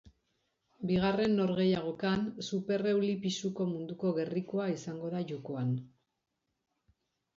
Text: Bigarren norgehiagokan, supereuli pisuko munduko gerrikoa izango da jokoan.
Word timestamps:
Bigarren 0.91 1.35
norgehiagokan, 1.39 2.23
supereuli 2.47 3.11
pisuko 3.27 3.69
munduko 3.75 4.15
gerrikoa 4.21 4.67
izango 4.79 5.13
da 5.15 5.23
jokoan. 5.33 5.77